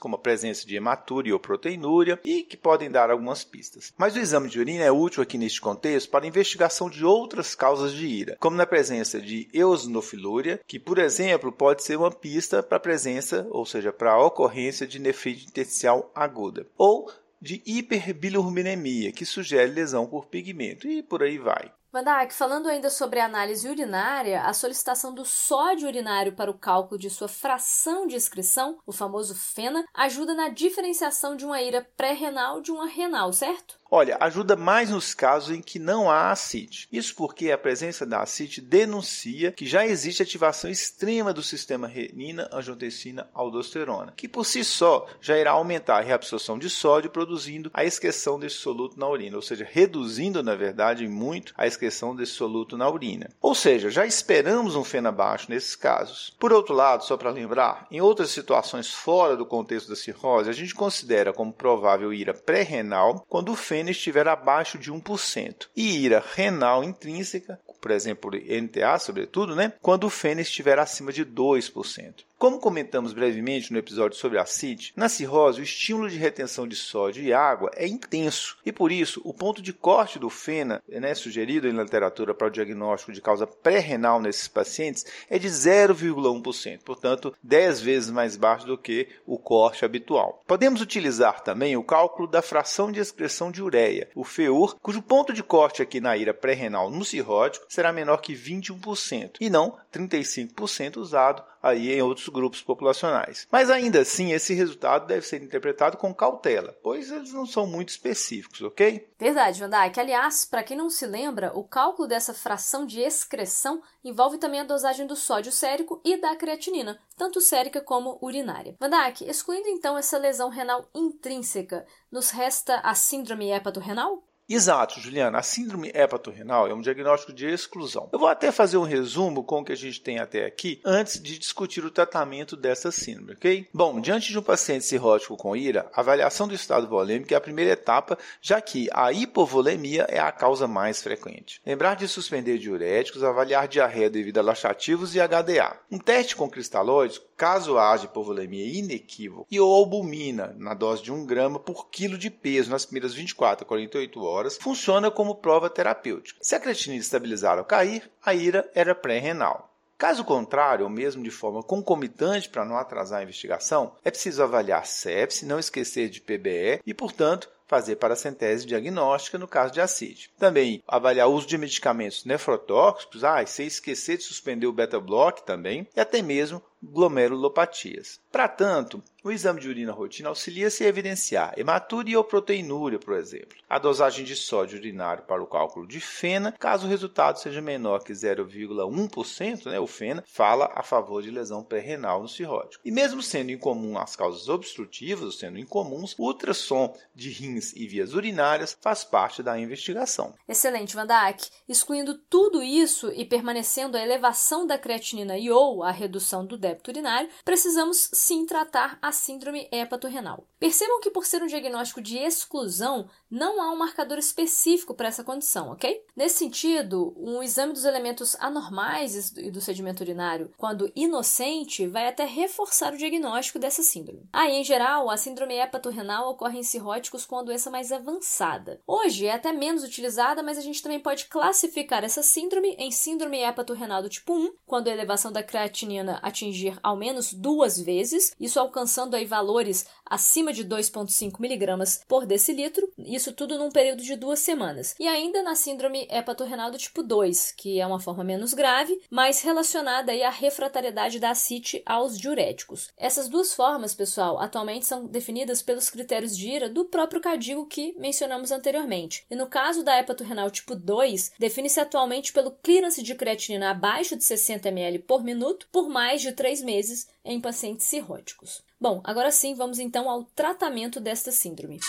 como 0.00 0.16
a 0.16 0.18
presença 0.18 0.66
de 0.66 0.76
hematúria 0.76 1.32
ou 1.32 1.40
proteinúria 1.40 2.20
e 2.24 2.42
que 2.42 2.56
podem 2.56 2.90
dar 2.90 3.10
algumas 3.10 3.44
pistas. 3.44 3.92
Mas 3.96 4.16
o 4.16 4.18
exame 4.18 4.48
de 4.48 4.58
urina 4.58 4.84
é 4.84 4.90
útil 4.90 5.22
aqui 5.22 5.38
neste 5.38 5.60
contexto 5.60 6.10
para 6.10 6.24
a 6.24 6.28
investigação 6.28 6.90
de 6.90 7.04
outras 7.04 7.54
causas 7.54 7.92
de 7.92 8.06
ira, 8.06 8.36
como 8.40 8.56
na 8.56 8.66
presença 8.66 9.20
de 9.20 9.48
eosinofilúria, 9.52 10.60
que, 10.66 10.78
por 10.78 10.98
exemplo, 10.98 11.52
pode 11.52 11.82
ser 11.82 11.96
uma 11.96 12.10
pista 12.10 12.62
para 12.62 12.76
a 12.76 12.80
presença, 12.80 13.46
ou 13.50 13.64
seja, 13.64 13.92
para 13.92 14.12
a 14.12 14.24
ocorrência 14.24 14.86
de 14.86 14.98
nefrite 14.98 15.46
intersticial 15.46 16.10
aguda 16.14 16.66
ou 16.76 17.10
de 17.40 17.62
hiperbilirrubinemia, 17.66 19.12
que 19.12 19.24
sugere 19.24 19.70
lesão 19.70 20.06
por 20.06 20.26
pigmento, 20.26 20.88
e 20.88 21.02
por 21.02 21.22
aí 21.22 21.38
vai. 21.38 21.70
Vandak, 21.96 22.34
falando 22.34 22.68
ainda 22.68 22.90
sobre 22.90 23.20
a 23.20 23.24
análise 23.24 23.66
urinária, 23.66 24.42
a 24.42 24.52
solicitação 24.52 25.14
do 25.14 25.24
sódio 25.24 25.88
urinário 25.88 26.34
para 26.34 26.50
o 26.50 26.58
cálculo 26.58 27.00
de 27.00 27.08
sua 27.08 27.26
fração 27.26 28.06
de 28.06 28.14
excreção, 28.14 28.78
o 28.84 28.92
famoso 28.92 29.34
FENA, 29.34 29.82
ajuda 29.94 30.34
na 30.34 30.50
diferenciação 30.50 31.34
de 31.34 31.46
uma 31.46 31.62
ira 31.62 31.88
pré-renal 31.96 32.60
de 32.60 32.70
uma 32.70 32.86
renal, 32.86 33.32
certo? 33.32 33.78
Olha, 33.90 34.16
ajuda 34.20 34.56
mais 34.56 34.90
nos 34.90 35.14
casos 35.14 35.56
em 35.56 35.62
que 35.62 35.78
não 35.78 36.10
há 36.10 36.30
acite. 36.30 36.88
Isso 36.90 37.14
porque 37.14 37.50
a 37.50 37.58
presença 37.58 38.04
da 38.04 38.20
acite 38.20 38.60
denuncia 38.60 39.52
que 39.52 39.64
já 39.64 39.86
existe 39.86 40.22
ativação 40.22 40.70
extrema 40.70 41.32
do 41.32 41.42
sistema 41.42 41.86
renina, 41.86 42.48
angiotensina, 42.52 43.28
aldosterona, 43.32 44.12
que 44.16 44.26
por 44.26 44.44
si 44.44 44.64
só 44.64 45.06
já 45.20 45.38
irá 45.38 45.52
aumentar 45.52 45.98
a 45.98 46.02
reabsorção 46.02 46.58
de 46.58 46.68
sódio, 46.68 47.10
produzindo 47.10 47.70
a 47.72 47.84
excreção 47.84 48.38
desse 48.38 48.56
soluto 48.56 48.98
na 48.98 49.08
urina, 49.08 49.36
ou 49.36 49.42
seja, 49.42 49.66
reduzindo, 49.70 50.42
na 50.42 50.54
verdade, 50.54 51.06
muito 51.06 51.54
a 51.56 51.66
excreção 51.66 52.14
desse 52.14 52.32
soluto 52.32 52.76
na 52.76 52.88
urina. 52.90 53.30
Ou 53.40 53.54
seja, 53.54 53.88
já 53.88 54.04
esperamos 54.04 54.74
um 54.74 54.82
fena 54.82 55.12
baixo 55.12 55.46
nesses 55.48 55.76
casos. 55.76 56.34
Por 56.40 56.52
outro 56.52 56.74
lado, 56.74 57.04
só 57.04 57.16
para 57.16 57.30
lembrar, 57.30 57.86
em 57.90 58.00
outras 58.00 58.30
situações 58.30 58.90
fora 58.90 59.36
do 59.36 59.46
contexto 59.46 59.88
da 59.88 59.96
cirrose, 59.96 60.50
a 60.50 60.52
gente 60.52 60.74
considera 60.74 61.32
como 61.32 61.52
provável 61.52 62.12
ira 62.12 62.34
pré-renal 62.34 63.24
quando 63.28 63.52
o 63.52 63.56
fena 63.56 63.75
fênix 63.76 63.98
estiver 63.98 64.26
abaixo 64.26 64.78
de 64.78 64.90
1%. 64.90 65.66
E 65.76 65.98
ira 65.98 66.24
renal 66.34 66.82
intrínseca, 66.82 67.60
por 67.80 67.90
exemplo, 67.90 68.30
NTA, 68.32 68.98
sobretudo, 68.98 69.54
né? 69.54 69.72
quando 69.82 70.04
o 70.04 70.10
fênix 70.10 70.48
estiver 70.48 70.78
acima 70.78 71.12
de 71.12 71.24
2%. 71.24 72.14
Como 72.38 72.58
comentamos 72.58 73.14
brevemente 73.14 73.72
no 73.72 73.78
episódio 73.78 74.18
sobre 74.18 74.38
a 74.38 74.44
CID, 74.44 74.92
na 74.94 75.08
cirrose 75.08 75.58
o 75.58 75.64
estímulo 75.64 76.10
de 76.10 76.18
retenção 76.18 76.68
de 76.68 76.76
sódio 76.76 77.22
e 77.24 77.32
água 77.32 77.70
é 77.74 77.88
intenso 77.88 78.58
e 78.64 78.70
por 78.70 78.92
isso 78.92 79.22
o 79.24 79.32
ponto 79.32 79.62
de 79.62 79.72
corte 79.72 80.18
do 80.18 80.28
FENA, 80.28 80.82
né, 80.86 81.14
sugerido 81.14 81.72
na 81.72 81.82
literatura 81.82 82.34
para 82.34 82.48
o 82.48 82.50
diagnóstico 82.50 83.10
de 83.10 83.22
causa 83.22 83.46
pré-renal 83.46 84.20
nesses 84.20 84.48
pacientes, 84.48 85.06
é 85.30 85.38
de 85.38 85.48
0,1%, 85.48 86.80
portanto 86.84 87.34
10 87.42 87.80
vezes 87.80 88.10
mais 88.10 88.36
baixo 88.36 88.66
do 88.66 88.76
que 88.76 89.08
o 89.24 89.38
corte 89.38 89.86
habitual. 89.86 90.42
Podemos 90.46 90.82
utilizar 90.82 91.40
também 91.40 91.74
o 91.74 91.82
cálculo 91.82 92.28
da 92.28 92.42
fração 92.42 92.92
de 92.92 93.00
excreção 93.00 93.50
de 93.50 93.62
ureia, 93.62 94.10
o 94.14 94.24
FEUR, 94.24 94.76
cujo 94.82 95.00
ponto 95.00 95.32
de 95.32 95.42
corte 95.42 95.80
aqui 95.80 96.02
na 96.02 96.14
ira 96.18 96.34
pré-renal 96.34 96.90
no 96.90 97.02
cirrótico 97.02 97.64
será 97.66 97.94
menor 97.94 98.18
que 98.18 98.34
21% 98.34 99.36
e 99.40 99.48
não 99.48 99.78
35% 99.90 100.98
usado 100.98 101.42
aí 101.68 101.92
em 101.92 102.02
outros 102.02 102.28
grupos 102.28 102.62
populacionais. 102.62 103.46
Mas 103.50 103.70
ainda 103.70 104.00
assim, 104.00 104.32
esse 104.32 104.54
resultado 104.54 105.06
deve 105.06 105.26
ser 105.26 105.42
interpretado 105.42 105.96
com 105.96 106.14
cautela, 106.14 106.76
pois 106.82 107.10
eles 107.10 107.32
não 107.32 107.46
são 107.46 107.66
muito 107.66 107.90
específicos, 107.90 108.62
ok? 108.62 109.08
Verdade, 109.18 109.62
Que 109.92 110.00
Aliás, 110.00 110.44
para 110.44 110.62
quem 110.62 110.76
não 110.76 110.90
se 110.90 111.06
lembra, 111.06 111.52
o 111.54 111.64
cálculo 111.64 112.06
dessa 112.06 112.34
fração 112.34 112.86
de 112.86 113.00
excreção 113.00 113.82
envolve 114.04 114.38
também 114.38 114.60
a 114.60 114.64
dosagem 114.64 115.06
do 115.06 115.16
sódio 115.16 115.50
sérico 115.50 116.00
e 116.04 116.16
da 116.16 116.36
creatinina, 116.36 116.98
tanto 117.16 117.40
sérica 117.40 117.80
como 117.80 118.18
urinária. 118.20 118.76
Vandak, 118.78 119.24
excluindo 119.24 119.68
então 119.68 119.96
essa 119.96 120.18
lesão 120.18 120.48
renal 120.48 120.88
intrínseca, 120.94 121.86
nos 122.10 122.30
resta 122.30 122.76
a 122.80 122.94
síndrome 122.94 123.50
hepatorrenal? 123.50 124.22
Exato, 124.48 125.00
Juliana. 125.00 125.38
A 125.38 125.42
síndrome 125.42 125.90
hepatorrenal 125.92 126.68
é 126.68 126.74
um 126.74 126.80
diagnóstico 126.80 127.32
de 127.32 127.46
exclusão. 127.46 128.08
Eu 128.12 128.18
vou 128.18 128.28
até 128.28 128.52
fazer 128.52 128.76
um 128.76 128.84
resumo 128.84 129.42
com 129.42 129.60
o 129.60 129.64
que 129.64 129.72
a 129.72 129.76
gente 129.76 130.00
tem 130.00 130.20
até 130.20 130.44
aqui 130.44 130.80
antes 130.84 131.20
de 131.20 131.36
discutir 131.36 131.84
o 131.84 131.90
tratamento 131.90 132.56
dessa 132.56 132.92
síndrome, 132.92 133.32
ok? 133.32 133.68
Bom, 133.74 134.00
diante 134.00 134.30
de 134.30 134.38
um 134.38 134.42
paciente 134.42 134.84
cirrótico 134.84 135.36
com 135.36 135.56
IRA, 135.56 135.90
a 135.92 136.00
avaliação 136.00 136.46
do 136.46 136.54
estado 136.54 136.86
volêmico 136.86 137.34
é 137.34 137.36
a 137.36 137.40
primeira 137.40 137.72
etapa, 137.72 138.16
já 138.40 138.60
que 138.60 138.88
a 138.92 139.12
hipovolemia 139.12 140.06
é 140.08 140.20
a 140.20 140.30
causa 140.30 140.68
mais 140.68 141.02
frequente. 141.02 141.60
Lembrar 141.66 141.96
de 141.96 142.06
suspender 142.06 142.58
diuréticos, 142.58 143.24
avaliar 143.24 143.66
diarreia 143.66 144.08
devido 144.08 144.38
a 144.38 144.42
laxativos 144.42 145.16
e 145.16 145.18
HDA. 145.18 145.76
Um 145.90 145.98
teste 145.98 146.36
com 146.36 146.48
cristalóides, 146.48 147.20
caso 147.36 147.78
haja 147.78 148.06
hipovolemia 148.06 148.64
inequívoca, 148.64 149.46
e 149.50 149.60
ou 149.60 149.74
albumina 149.74 150.54
na 150.58 150.74
dose 150.74 151.02
de 151.02 151.12
1 151.12 151.26
grama 151.26 151.58
por 151.58 151.88
quilo 151.88 152.16
de 152.16 152.30
peso 152.30 152.70
nas 152.70 152.84
primeiras 152.86 153.14
24 153.14 153.64
a 153.64 153.68
48 153.68 154.24
horas 154.24 154.58
funciona 154.60 155.10
como 155.10 155.34
prova 155.34 155.68
terapêutica. 155.68 156.38
Se 156.42 156.54
a 156.54 156.60
creatinina 156.60 157.00
estabilizar 157.00 157.58
ou 157.58 157.64
cair, 157.64 158.10
a 158.24 158.34
ira 158.34 158.70
era 158.74 158.94
pré-renal. 158.94 159.72
Caso 159.98 160.24
contrário, 160.24 160.84
ou 160.84 160.90
mesmo 160.90 161.22
de 161.22 161.30
forma 161.30 161.62
concomitante 161.62 162.50
para 162.50 162.66
não 162.66 162.76
atrasar 162.76 163.20
a 163.20 163.22
investigação, 163.22 163.94
é 164.04 164.10
preciso 164.10 164.42
avaliar 164.42 164.86
sepse, 164.86 165.46
não 165.46 165.58
esquecer 165.58 166.10
de 166.10 166.20
PBE 166.20 166.82
e, 166.84 166.92
portanto, 166.92 167.48
fazer 167.66 167.96
paracentese 167.96 168.66
diagnóstica 168.66 169.38
no 169.38 169.48
caso 169.48 169.72
de 169.72 169.80
ascite. 169.80 170.30
Também 170.38 170.82
avaliar 170.86 171.28
o 171.28 171.32
uso 171.32 171.46
de 171.46 171.58
medicamentos 171.58 172.24
nefrotóxicos, 172.24 173.24
ah, 173.24 173.42
e 173.42 173.46
sem 173.46 173.66
esquecer 173.66 174.18
de 174.18 174.24
suspender 174.24 174.66
o 174.66 174.72
beta-block 174.72 175.44
também, 175.44 175.86
e 175.96 176.00
até 176.00 176.22
mesmo 176.22 176.62
glomerulopatias. 176.82 178.20
Para 178.30 178.48
tanto, 178.48 179.02
o 179.24 179.32
exame 179.32 179.60
de 179.60 179.68
urina 179.68 179.92
rotina 179.92 180.28
auxilia-se 180.28 180.84
a 180.84 180.88
evidenciar 180.88 181.52
hematúria 181.58 182.16
ou 182.16 182.22
proteinúria, 182.22 182.98
por 182.98 183.14
exemplo. 183.14 183.58
A 183.68 183.78
dosagem 183.78 184.24
de 184.24 184.36
sódio 184.36 184.78
urinário 184.78 185.24
para 185.24 185.42
o 185.42 185.46
cálculo 185.46 185.86
de 185.86 185.98
FENA, 185.98 186.52
caso 186.52 186.86
o 186.86 186.88
resultado 186.88 187.40
seja 187.40 187.60
menor 187.60 188.04
que 188.04 188.12
0,1%, 188.12 189.66
né, 189.66 189.80
o 189.80 189.86
FENA 189.86 190.22
fala 190.26 190.70
a 190.74 190.82
favor 190.82 191.22
de 191.22 191.30
lesão 191.30 191.64
pré-renal 191.64 192.22
no 192.22 192.28
cirrótico. 192.28 192.82
E 192.84 192.92
mesmo 192.92 193.20
sendo 193.20 193.50
incomum 193.50 193.98
as 193.98 194.14
causas 194.14 194.48
obstrutivas, 194.48 195.38
sendo 195.38 195.58
incomuns, 195.58 196.14
o 196.18 196.26
ultrassom 196.26 196.94
de 197.14 197.30
rins 197.30 197.72
e 197.74 197.88
vias 197.88 198.14
urinárias 198.14 198.76
faz 198.80 199.02
parte 199.02 199.42
da 199.42 199.58
investigação. 199.58 200.34
Excelente, 200.48 200.94
Vandak. 200.94 201.48
Excluindo 201.68 202.14
tudo 202.30 202.62
isso 202.62 203.10
e 203.12 203.24
permanecendo 203.24 203.96
a 203.96 204.02
elevação 204.02 204.66
da 204.66 204.78
creatinina 204.78 205.36
e 205.36 205.50
ou 205.50 205.82
a 205.82 205.90
redução 205.90 206.46
do 206.46 206.56
débito 206.66 206.90
urinário, 206.90 207.30
precisamos 207.44 208.10
sim 208.12 208.44
tratar 208.44 208.98
a 209.00 209.12
síndrome 209.12 209.68
hepatorrenal. 209.70 210.46
Percebam 210.58 211.00
que, 211.00 211.10
por 211.10 211.24
ser 211.24 211.42
um 211.42 211.46
diagnóstico 211.46 212.00
de 212.00 212.18
exclusão, 212.18 213.08
não 213.30 213.60
há 213.60 213.70
um 213.70 213.76
marcador 213.76 214.18
específico 214.18 214.94
para 214.94 215.08
essa 215.08 215.24
condição, 215.24 215.70
ok? 215.70 216.04
Nesse 216.14 216.38
sentido, 216.38 217.14
um 217.16 217.42
exame 217.42 217.72
dos 217.72 217.84
elementos 217.84 218.36
anormais 218.40 219.32
e 219.36 219.50
do 219.50 219.60
sedimento 219.60 220.02
urinário, 220.02 220.50
quando 220.56 220.90
inocente, 220.94 221.86
vai 221.86 222.06
até 222.06 222.24
reforçar 222.24 222.92
o 222.92 222.96
diagnóstico 222.96 223.58
dessa 223.58 223.82
síndrome. 223.82 224.28
Aí, 224.32 224.52
ah, 224.52 224.60
em 224.60 224.64
geral, 224.64 225.10
a 225.10 225.16
síndrome 225.16 225.54
hepatorrenal 225.54 226.30
ocorre 226.30 226.58
em 226.58 226.62
cirróticos 226.62 227.26
com 227.26 227.38
a 227.38 227.42
doença 227.42 227.70
mais 227.70 227.92
avançada. 227.92 228.80
Hoje 228.86 229.26
é 229.26 229.32
até 229.32 229.52
menos 229.52 229.84
utilizada, 229.84 230.42
mas 230.42 230.58
a 230.58 230.62
gente 230.62 230.82
também 230.82 231.00
pode 231.00 231.26
classificar 231.26 232.04
essa 232.04 232.22
síndrome 232.22 232.76
em 232.78 232.90
síndrome 232.90 233.42
hepatorrenal 233.42 234.02
do 234.02 234.08
tipo 234.08 234.34
1, 234.34 234.52
quando 234.66 234.88
a 234.88 234.92
elevação 234.92 235.32
da 235.32 235.42
creatinina 235.42 236.18
atingir 236.22 236.78
ao 236.82 236.96
menos 236.96 237.32
duas 237.32 237.78
vezes, 237.78 238.34
isso 238.38 238.60
alcançando 238.60 239.14
aí 239.14 239.24
valores 239.24 239.86
acima 240.06 240.52
de 240.52 240.64
2,5 240.64 241.40
miligramas 241.40 242.02
por 242.08 242.26
decilitro, 242.26 242.90
isso 242.98 243.32
tudo 243.32 243.58
num 243.58 243.70
período 243.70 244.02
de 244.02 244.16
duas 244.16 244.40
semanas. 244.40 244.94
E 244.98 245.06
ainda 245.06 245.42
na 245.42 245.54
síndrome 245.54 246.06
hepatorrenal 246.10 246.70
do 246.70 246.78
tipo 246.78 247.02
2, 247.02 247.52
que 247.52 247.80
é 247.80 247.86
uma 247.86 248.00
forma 248.00 248.24
menos 248.24 248.54
grave, 248.54 249.00
mas 249.10 249.42
relacionada 249.42 250.12
aí 250.12 250.22
à 250.22 250.30
refratariedade 250.30 251.18
da 251.18 251.30
acite 251.30 251.82
aos 251.84 252.18
diuréticos. 252.18 252.88
Essas 252.96 253.28
duas 253.28 253.54
formas, 253.54 253.94
pessoal, 253.94 254.38
atualmente 254.40 254.86
são 254.86 255.06
definidas 255.06 255.62
pelos 255.62 255.90
critérios 255.90 256.36
de 256.36 256.48
IRA 256.48 256.68
do 256.68 256.84
próprio 256.84 257.20
cadigo 257.20 257.66
que 257.66 257.94
mencionamos 257.98 258.52
anteriormente. 258.52 259.24
E 259.30 259.36
no 259.36 259.46
caso 259.46 259.82
da 259.82 259.98
hepatorrenal 259.98 260.50
tipo 260.50 260.74
2, 260.74 261.32
define-se 261.38 261.80
atualmente 261.80 262.32
pelo 262.32 262.50
clearance 262.50 263.02
de 263.02 263.14
creatinina 263.14 263.70
abaixo 263.70 264.16
de 264.16 264.24
60 264.24 264.68
ml 264.68 264.98
por 265.00 265.22
minuto 265.22 265.68
por 265.70 265.88
mais 265.88 266.22
de 266.22 266.32
3 266.32 266.62
meses 266.62 267.08
em 267.24 267.40
pacientes 267.40 267.86
cirróticos. 267.86 268.62
Bom, 268.78 269.00
agora 269.04 269.30
sim, 269.30 269.54
vamos 269.54 269.78
então 269.78 270.08
ao 270.10 270.24
tratamento 270.24 271.00
desta 271.00 271.32
síndrome. 271.32 271.80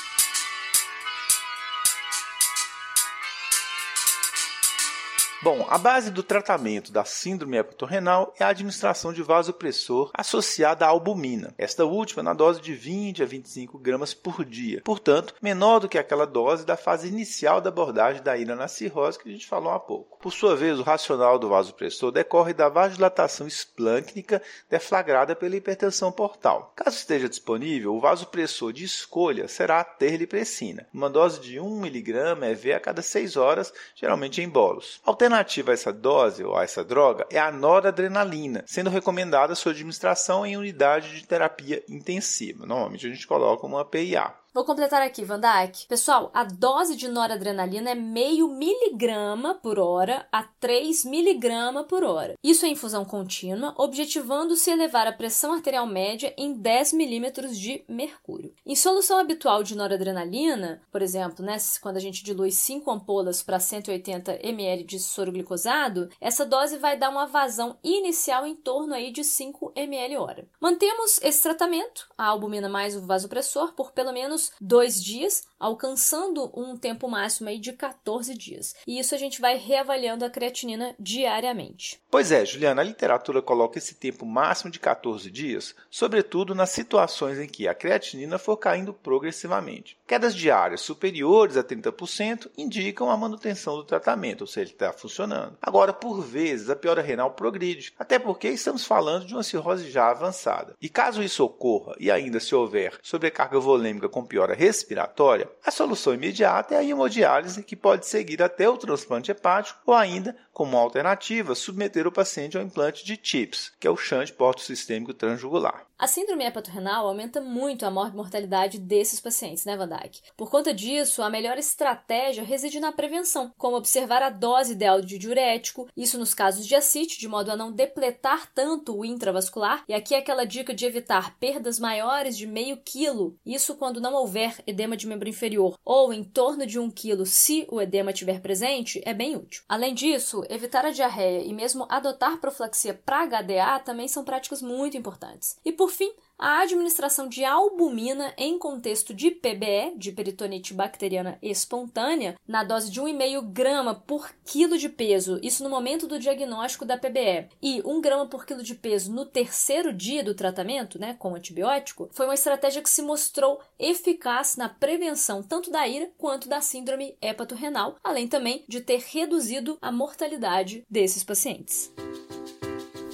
Bom, 5.43 5.67
a 5.69 5.77
base 5.77 6.09
do 6.09 6.23
tratamento 6.23 6.91
da 6.91 7.05
síndrome 7.05 7.57
hepatorrenal 7.57 8.33
é 8.39 8.43
a 8.43 8.47
administração 8.47 9.13
de 9.13 9.21
vasopressor 9.21 10.09
associada 10.11 10.83
à 10.83 10.89
albumina, 10.89 11.53
esta 11.59 11.85
última 11.85 12.23
na 12.23 12.33
dose 12.33 12.59
de 12.59 12.73
20 12.73 13.21
a 13.21 13.25
25 13.25 13.77
gramas 13.77 14.15
por 14.15 14.43
dia, 14.43 14.81
portanto, 14.83 15.35
menor 15.39 15.79
do 15.79 15.87
que 15.87 15.99
aquela 15.99 16.25
dose 16.25 16.65
da 16.65 16.75
fase 16.75 17.07
inicial 17.07 17.61
da 17.61 17.69
abordagem 17.69 18.23
da 18.23 18.35
ira 18.35 18.55
na 18.55 18.67
cirrose 18.67 19.19
que 19.19 19.29
a 19.29 19.31
gente 19.31 19.45
falou 19.45 19.71
há 19.71 19.79
pouco. 19.79 20.17
Por 20.19 20.33
sua 20.33 20.55
vez, 20.55 20.79
o 20.79 20.83
racional 20.83 21.37
do 21.37 21.49
vasopressor 21.49 22.11
decorre 22.11 22.53
da 22.53 22.67
vasodilatação 22.67 23.45
esplâncnica 23.45 24.41
deflagrada 24.67 25.35
pela 25.35 25.55
hipertensão 25.55 26.11
portal. 26.11 26.73
Caso 26.75 26.97
esteja 26.97 27.29
disponível, 27.29 27.93
o 27.95 27.99
vasopressor 27.99 28.73
de 28.73 28.83
escolha 28.83 29.47
será 29.47 29.81
a 29.81 29.83
terlipressina, 29.83 30.87
uma 30.91 31.11
dose 31.11 31.39
de 31.39 31.59
1 31.59 31.85
mg 31.85 32.43
EV 32.49 32.73
a 32.73 32.79
cada 32.79 33.03
6 33.03 33.37
horas, 33.37 33.71
geralmente 33.95 34.41
em 34.41 34.49
bolos 34.49 34.99
alternativa 35.27 35.71
a 35.71 35.73
essa 35.73 35.91
dose 35.91 36.43
ou 36.43 36.55
a 36.55 36.63
essa 36.63 36.83
droga 36.83 37.25
é 37.29 37.37
a 37.37 37.51
noradrenalina, 37.51 38.63
sendo 38.65 38.89
recomendada 38.89 39.55
sua 39.55 39.71
administração 39.71 40.45
em 40.45 40.57
unidade 40.57 41.19
de 41.19 41.27
terapia 41.27 41.83
intensiva. 41.89 42.65
Normalmente 42.65 43.05
a 43.05 43.09
gente 43.09 43.27
coloca 43.27 43.65
uma 43.65 43.85
PIA. 43.85 44.33
Vou 44.53 44.63
completar 44.63 45.01
aqui, 45.01 45.23
Van 45.23 45.39
Dijk. 45.39 45.85
Pessoal, 45.87 46.31
a 46.33 46.43
dose 46.43 46.95
de 46.95 47.07
noradrenalina 47.07 47.91
é 47.91 47.95
meio 47.95 48.47
miligrama 48.47 49.53
por 49.53 49.77
hora 49.77 50.25
a 50.31 50.41
3 50.41 51.05
miligrama 51.05 51.83
por 51.83 52.03
hora. 52.03 52.33
Isso 52.43 52.65
é 52.65 52.69
infusão 52.69 53.05
contínua, 53.05 53.75
objetivando-se 53.77 54.71
elevar 54.71 55.05
a 55.05 55.11
pressão 55.11 55.53
arterial 55.53 55.85
média 55.85 56.33
em 56.37 56.53
10 56.53 56.93
milímetros 56.93 57.57
de 57.57 57.83
mercúrio. 57.87 58.53
Em 58.65 58.75
solução 58.75 59.19
habitual 59.19 59.61
de 59.61 59.75
noradrenalina, 59.75 60.81
por 60.91 61.01
exemplo, 61.01 61.45
né, 61.45 61.57
quando 61.81 61.97
a 61.97 62.01
gente 62.01 62.23
dilui 62.23 62.49
5 62.49 62.89
ampolas 62.89 63.43
para 63.43 63.59
180 63.59 64.39
ml 64.41 64.83
de 64.85 64.97
soro 64.97 65.31
glicosado, 65.31 66.09
essa 66.19 66.45
dose 66.45 66.77
vai 66.77 66.97
dar 66.97 67.09
uma 67.09 67.27
vazão 67.27 67.77
inicial 67.83 68.45
em 68.45 68.55
torno 68.55 68.95
aí 68.95 69.11
de 69.11 69.23
5 69.23 69.73
ml 69.75 70.17
hora. 70.17 70.47
Mantemos 70.59 71.19
esse 71.21 71.43
tratamento, 71.43 72.07
a 72.17 72.25
albumina 72.25 72.69
mais 72.69 72.95
o 72.95 73.05
vasopressor, 73.05 73.73
por 73.73 73.91
pelo 73.91 74.13
menos 74.13 74.46
dois 74.59 75.03
dias, 75.03 75.43
alcançando 75.59 76.51
um 76.55 76.77
tempo 76.77 77.07
máximo 77.07 77.49
aí 77.49 77.59
de 77.59 77.73
14 77.73 78.33
dias. 78.35 78.75
E 78.85 78.99
isso 78.99 79.15
a 79.15 79.17
gente 79.17 79.41
vai 79.41 79.57
reavaliando 79.57 80.23
a 80.23 80.29
creatinina 80.29 80.95
diariamente. 80.99 82.01
Pois 82.09 82.31
é, 82.31 82.45
Juliana, 82.45 82.81
a 82.81 82.85
literatura 82.85 83.41
coloca 83.41 83.77
esse 83.77 83.95
tempo 83.95 84.25
máximo 84.25 84.71
de 84.71 84.79
14 84.79 85.29
dias, 85.31 85.75
sobretudo 85.89 86.53
nas 86.53 86.69
situações 86.69 87.39
em 87.39 87.47
que 87.47 87.67
a 87.67 87.73
creatinina 87.73 88.37
for 88.37 88.57
caindo 88.57 88.93
progressivamente. 88.93 89.96
Quedas 90.07 90.33
diárias 90.33 90.79
superiores 90.79 91.57
a 91.57 91.63
30% 91.63 92.49
indicam 92.57 93.11
a 93.11 93.17
manutenção 93.17 93.75
do 93.75 93.83
tratamento, 93.83 94.39
ou 94.41 94.47
seja, 94.47 94.71
está 94.71 94.93
funcionando. 94.93 95.57
Agora, 95.61 95.91
por 95.91 96.21
vezes, 96.21 96.69
a 96.69 96.77
piora 96.77 97.01
renal 97.01 97.31
progride, 97.31 97.93
até 97.99 98.17
porque 98.17 98.47
estamos 98.47 98.85
falando 98.85 99.25
de 99.25 99.33
uma 99.33 99.43
cirrose 99.43 99.91
já 99.91 100.09
avançada. 100.09 100.73
E 100.81 100.87
caso 100.87 101.21
isso 101.21 101.43
ocorra 101.43 101.93
e 101.99 102.09
ainda 102.09 102.39
se 102.39 102.55
houver 102.55 102.97
sobrecarga 103.03 103.59
volêmica 103.59 104.07
com 104.07 104.25
piora 104.25 104.55
respiratória, 104.55 105.49
a 105.61 105.71
solução 105.71 106.13
imediata 106.13 106.75
é 106.75 106.77
a 106.77 106.83
hemodiálise, 106.85 107.61
que 107.61 107.75
pode 107.75 108.05
seguir 108.05 108.41
até 108.41 108.69
o 108.69 108.77
transplante 108.77 109.31
hepático 109.31 109.81
ou 109.85 109.93
ainda, 109.93 110.37
como 110.53 110.77
alternativa, 110.77 111.53
submeter 111.53 112.07
o 112.07 112.11
paciente 112.13 112.57
ao 112.57 112.63
implante 112.63 113.03
de 113.03 113.17
TIPS, 113.17 113.73
que 113.77 113.85
é 113.85 113.91
o 113.91 113.97
shunt 113.97 114.31
porto-sistêmico 114.31 115.13
transjugular. 115.13 115.85
A 115.99 116.07
síndrome 116.07 116.45
hepatorrenal 116.45 117.07
aumenta 117.07 117.41
muito 117.41 117.85
a 117.85 117.91
mortalidade 117.91 118.79
desses 118.79 119.19
pacientes, 119.19 119.65
né, 119.65 119.75
Van 119.75 119.96
Por 120.35 120.49
conta 120.49 120.73
disso, 120.73 121.21
a 121.21 121.29
melhor 121.29 121.57
estratégia 121.57 122.43
reside 122.43 122.79
na 122.79 122.91
prevenção, 122.91 123.51
como 123.57 123.77
observar 123.77 124.21
a 124.21 124.29
dose 124.29 124.73
ideal 124.73 125.01
de 125.01 125.17
diurético, 125.17 125.87
isso 125.95 126.17
nos 126.17 126.33
casos 126.33 126.65
de 126.65 126.75
ascite, 126.75 127.19
de 127.19 127.27
modo 127.27 127.51
a 127.51 127.55
não 127.55 127.71
depletar 127.71 128.51
tanto 128.53 128.97
o 128.97 129.05
intravascular, 129.05 129.83
e 129.87 129.93
aqui 129.93 130.13
é 130.13 130.19
aquela 130.19 130.45
dica 130.45 130.73
de 130.73 130.85
evitar 130.85 131.37
perdas 131.37 131.79
maiores 131.79 132.37
de 132.37 132.45
meio 132.45 132.77
quilo, 132.77 133.37
isso 133.45 133.75
quando 133.75 134.01
não 134.01 134.13
houver 134.13 134.61
edema 134.65 134.97
de 134.97 135.07
membro 135.07 135.29
inferior, 135.29 135.77
ou 135.83 136.13
em 136.13 136.23
torno 136.23 136.65
de 136.65 136.79
um 136.79 136.89
quilo 136.89 137.25
se 137.25 137.65
o 137.69 137.81
edema 137.81 138.11
estiver 138.11 138.41
presente, 138.41 139.01
é 139.05 139.13
bem 139.13 139.35
útil. 139.35 139.63
Além 139.67 139.93
disso, 139.93 140.43
evitar 140.49 140.85
a 140.85 140.91
diarreia 140.91 141.43
e 141.43 141.53
mesmo 141.53 141.85
adotar 141.89 142.39
profilaxia 142.39 142.93
para 142.93 143.25
HDA 143.25 143.79
também 143.83 144.07
são 144.07 144.23
práticas 144.23 144.61
muito 144.61 144.97
importantes. 144.97 145.57
E 145.63 145.71
por 145.71 145.89
fim, 145.89 146.11
a 146.37 146.61
administração 146.61 147.27
de 147.27 147.43
albumina 147.43 148.33
em 148.37 148.59
contexto 148.59 149.13
de 149.13 149.31
PBE, 149.31 149.97
de 149.97 150.11
peritonite 150.11 150.73
bacteriana 150.73 151.37
espontânea, 151.41 152.35
na 152.47 152.63
dose 152.63 152.91
de 152.91 153.01
1,5 153.01 153.41
grama 153.51 153.95
por 153.95 154.29
quilo 154.45 154.77
de 154.77 154.89
peso, 154.89 155.39
isso 155.41 155.63
no 155.63 155.69
momento 155.69 156.07
do 156.07 156.19
diagnóstico 156.19 156.85
da 156.85 156.97
PBE, 156.97 157.49
e 157.61 157.81
1 157.83 158.01
grama 158.01 158.27
por 158.27 158.45
quilo 158.45 158.61
de 158.61 158.75
peso 158.75 159.11
no 159.11 159.25
terceiro 159.25 159.91
dia 159.91 160.23
do 160.23 160.35
tratamento, 160.35 160.99
né, 160.99 161.15
com 161.17 161.35
antibiótico, 161.35 162.09
foi 162.11 162.25
uma 162.25 162.35
estratégia 162.35 162.81
que 162.81 162.89
se 162.89 163.01
mostrou 163.01 163.59
eficaz 163.79 164.55
na 164.55 164.69
prevenção 164.69 165.41
tanto 165.41 165.71
da 165.71 165.87
ira 165.87 166.09
quanto 166.17 166.47
da 166.47 166.61
síndrome 166.61 167.15
hepatorrenal, 167.21 167.95
além 168.03 168.27
também 168.27 168.63
de 168.67 168.81
ter 168.81 169.03
reduzido 169.11 169.77
a 169.81 169.91
mortalidade 169.91 170.83
desses 170.89 171.23
pacientes. 171.23 171.91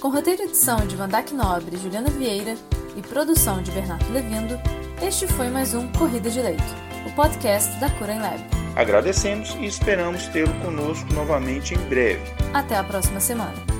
Com 0.00 0.08
roteiro 0.10 0.42
e 0.42 0.44
edição 0.44 0.86
de 0.86 0.96
Vandac 0.96 1.32
Nobre 1.32 1.76
e 1.76 1.78
Juliana 1.78 2.10
Vieira 2.10 2.54
e 2.96 3.02
produção 3.02 3.62
de 3.62 3.70
Bernardo 3.72 4.12
Levindo, 4.12 4.58
este 5.02 5.26
foi 5.26 5.48
mais 5.48 5.74
um 5.74 5.88
Corrida 5.92 6.30
de 6.30 6.40
Leito, 6.40 6.62
o 7.06 7.12
podcast 7.12 7.78
da 7.80 7.90
Cura 7.90 8.14
em 8.14 8.20
Lab. 8.20 8.40
Agradecemos 8.76 9.54
e 9.60 9.66
esperamos 9.66 10.26
tê-lo 10.28 10.52
conosco 10.60 11.12
novamente 11.12 11.74
em 11.74 11.78
breve. 11.88 12.22
Até 12.52 12.76
a 12.76 12.84
próxima 12.84 13.20
semana. 13.20 13.73